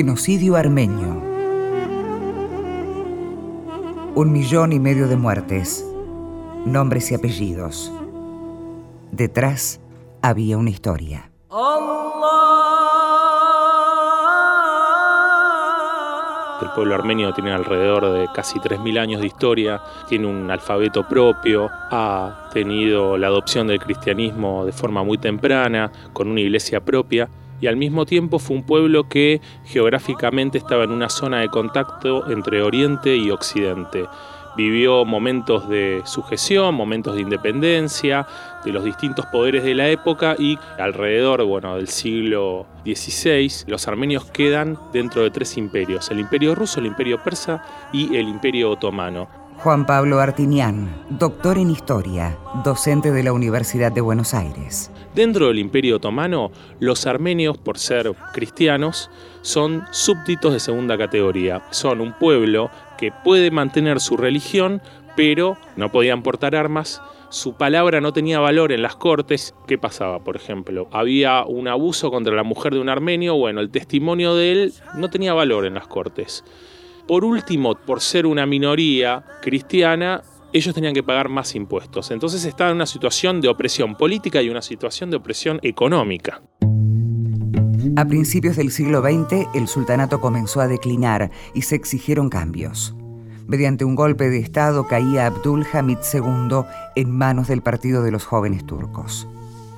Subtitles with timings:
[0.00, 1.20] Genocidio armenio.
[4.14, 5.84] Un millón y medio de muertes,
[6.64, 7.92] nombres y apellidos.
[9.10, 9.80] Detrás
[10.22, 11.32] había una historia.
[16.62, 21.68] El pueblo armenio tiene alrededor de casi 3.000 años de historia, tiene un alfabeto propio,
[21.90, 27.28] ha tenido la adopción del cristianismo de forma muy temprana, con una iglesia propia,
[27.60, 32.30] y al mismo tiempo fue un pueblo que geográficamente estaba en una zona de contacto
[32.30, 34.06] entre Oriente y Occidente
[34.58, 38.26] vivió momentos de sujeción, momentos de independencia
[38.64, 44.24] de los distintos poderes de la época y alrededor bueno, del siglo XVI los armenios
[44.24, 49.47] quedan dentro de tres imperios, el imperio ruso, el imperio persa y el imperio otomano.
[49.58, 54.92] Juan Pablo Artinian, doctor en historia, docente de la Universidad de Buenos Aires.
[55.16, 59.10] Dentro del Imperio Otomano, los armenios, por ser cristianos,
[59.42, 61.64] son súbditos de segunda categoría.
[61.70, 64.80] Son un pueblo que puede mantener su religión,
[65.16, 69.56] pero no podían portar armas, su palabra no tenía valor en las cortes.
[69.66, 70.88] ¿Qué pasaba, por ejemplo?
[70.92, 75.10] Había un abuso contra la mujer de un armenio, bueno, el testimonio de él no
[75.10, 76.44] tenía valor en las cortes.
[77.08, 80.20] Por último, por ser una minoría cristiana,
[80.52, 82.10] ellos tenían que pagar más impuestos.
[82.10, 86.42] Entonces estaba en una situación de opresión política y una situación de opresión económica.
[87.96, 92.94] A principios del siglo XX, el sultanato comenzó a declinar y se exigieron cambios.
[93.46, 98.26] Mediante un golpe de Estado caía Abdul Hamid II en manos del Partido de los
[98.26, 99.26] Jóvenes Turcos.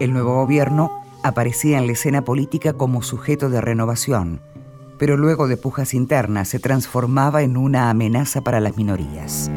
[0.00, 0.90] El nuevo gobierno
[1.22, 4.40] aparecía en la escena política como sujeto de renovación,
[4.98, 9.50] pero luego de pujas internas se transformaba en una amenaza para las minorías.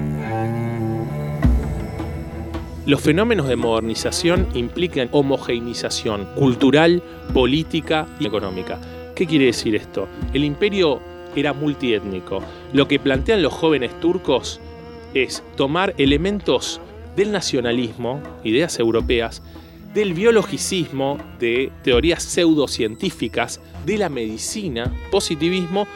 [2.85, 8.79] Los fenómenos de modernización implican homogeneización cultural, política y económica.
[9.15, 10.07] ¿Qué quiere decir esto?
[10.33, 10.99] El imperio
[11.35, 12.39] era multiétnico.
[12.73, 14.59] Lo que plantean los jóvenes turcos
[15.13, 16.81] es tomar elementos
[17.15, 19.43] del nacionalismo, ideas europeas,
[19.93, 25.87] del biologicismo, de teorías pseudocientíficas, de la medicina, positivismo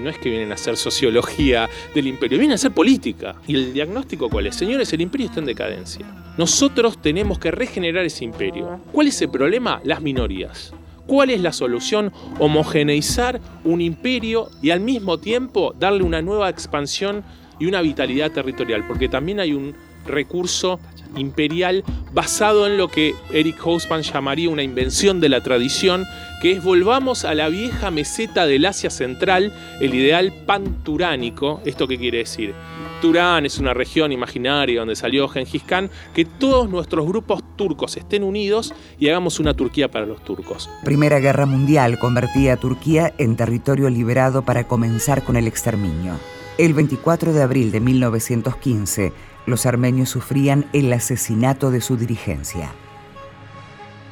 [0.00, 3.36] no es que vienen a hacer sociología del imperio, vienen a hacer política.
[3.46, 4.56] ¿Y el diagnóstico cuál es?
[4.56, 6.06] Señores, el imperio está en decadencia.
[6.38, 8.80] Nosotros tenemos que regenerar ese imperio.
[8.90, 9.80] ¿Cuál es el problema?
[9.84, 10.72] Las minorías.
[11.06, 12.12] ¿Cuál es la solución?
[12.38, 17.24] Homogeneizar un imperio y al mismo tiempo darle una nueva expansión
[17.58, 19.74] y una vitalidad territorial, porque también hay un
[20.06, 20.80] recurso
[21.16, 26.04] imperial basado en lo que Eric Hobsbawm llamaría una invención de la tradición,
[26.40, 31.60] que es volvamos a la vieja meseta del Asia Central, el ideal panturánico.
[31.64, 32.54] ¿Esto qué quiere decir?
[33.00, 38.22] Turán es una región imaginaria donde salió Genghis Khan, que todos nuestros grupos turcos estén
[38.22, 40.70] unidos y hagamos una Turquía para los turcos.
[40.84, 46.14] Primera Guerra Mundial convertía a Turquía en territorio liberado para comenzar con el exterminio.
[46.58, 49.12] El 24 de abril de 1915,
[49.46, 52.70] los armenios sufrían el asesinato de su dirigencia.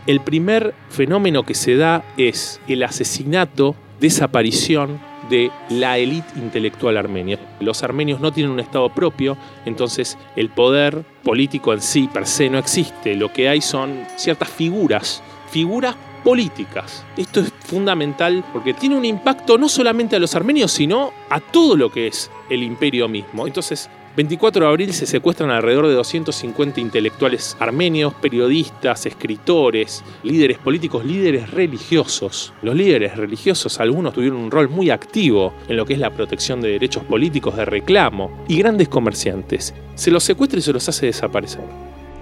[0.06, 4.98] El primer fenómeno que se da es el asesinato, desaparición
[5.28, 7.38] de la élite intelectual armenia.
[7.60, 12.50] Los armenios no tienen un Estado propio, entonces el poder político en sí per se
[12.50, 13.14] no existe.
[13.14, 17.04] Lo que hay son ciertas figuras, figuras políticas.
[17.16, 21.76] Esto es fundamental porque tiene un impacto no solamente a los armenios, sino a todo
[21.76, 23.47] lo que es el imperio mismo.
[23.47, 31.04] Entonces, 24 de abril se secuestran alrededor de 250 intelectuales armenios, periodistas, escritores, líderes políticos,
[31.04, 32.53] líderes religiosos.
[32.60, 36.60] Los líderes religiosos, algunos tuvieron un rol muy activo en lo que es la protección
[36.60, 39.75] de derechos políticos de reclamo, y grandes comerciantes.
[39.94, 41.65] Se los secuestra y se los hace desaparecer.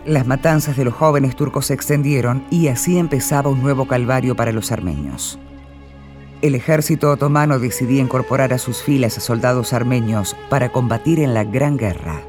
[0.05, 4.53] Las matanzas de los jóvenes turcos se extendieron y así empezaba un nuevo calvario para
[4.53, 5.39] los armenios
[6.41, 11.45] el ejército otomano decidía incorporar a sus filas a soldados armenios para combatir en la
[11.45, 12.23] Gran Guerra.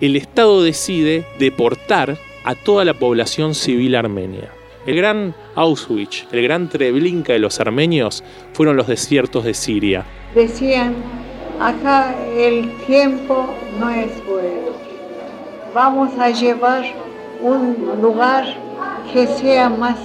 [0.00, 4.50] El Estado decide deportar a toda la población civil armenia.
[4.86, 8.24] El gran Auschwitz, el gran Treblinka de los armenios
[8.54, 10.06] fueron los desiertos de Siria.
[10.34, 10.94] Decían,
[11.60, 14.70] acá el tiempo no es bueno.
[15.74, 16.84] Vamos a llevar
[17.42, 18.44] un lugar
[19.12, 19.98] que sea más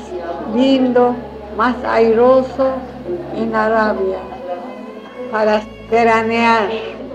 [0.55, 1.15] lindo,
[1.57, 2.75] más airoso
[3.35, 4.19] en Arabia
[5.31, 6.69] para veranear.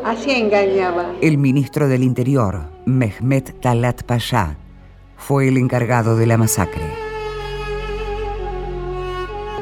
[0.04, 1.12] Así engañaba.
[1.20, 4.56] El ministro del Interior, Mehmet Talat Pasha,
[5.16, 6.84] fue el encargado de la masacre.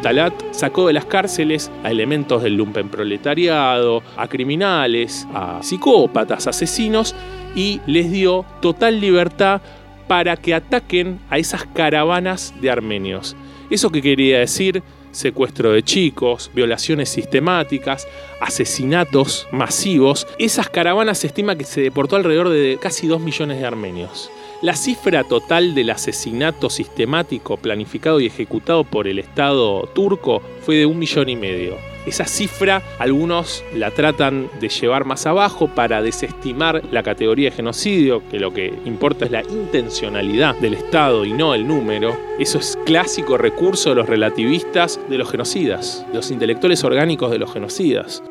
[0.03, 7.17] Talat sacó de las cárceles a elementos del lumpenproletariado, a criminales, a psicópatas, asesinos
[7.57, 9.61] y les dio total libertad
[10.07, 13.37] para que ataquen a esas caravanas de armenios.
[13.71, 14.83] ¿Eso qué quería decir?
[15.11, 18.07] secuestro de chicos, violaciones sistemáticas,
[18.41, 20.27] asesinatos masivos.
[20.39, 24.31] Esas caravanas se estima que se deportó alrededor de casi 2 millones de armenios.
[24.61, 30.87] La cifra total del asesinato sistemático planificado y ejecutado por el Estado turco fue de
[30.87, 31.77] un millón y medio.
[32.07, 38.29] Esa cifra algunos la tratan de llevar más abajo para desestimar la categoría de genocidio,
[38.31, 42.17] que lo que importa es la intencionalidad del Estado y no el número.
[42.41, 47.53] Eso es clásico recurso de los relativistas de los genocidas, los intelectuales orgánicos de los
[47.53, 48.25] genocidas.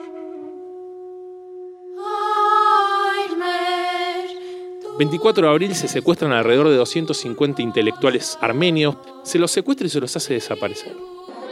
[4.98, 10.00] 24 de abril se secuestran alrededor de 250 intelectuales armenios, se los secuestra y se
[10.00, 10.96] los hace desaparecer.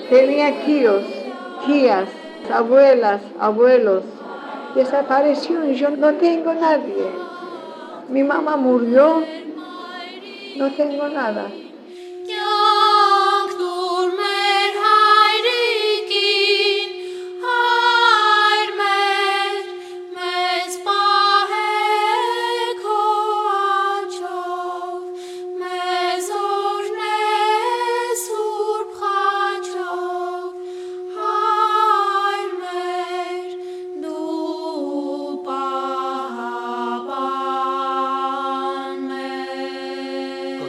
[0.10, 1.04] Tenía tíos,
[1.66, 2.10] tías,
[2.52, 4.04] abuelas, abuelos.
[4.74, 7.06] Desapareció y yo no tengo nadie.
[8.10, 9.24] Mi mamá murió,
[10.58, 11.48] no tengo nada.